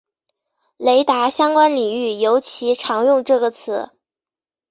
[0.77, 3.91] 雷达相关领域尤其常用这个词。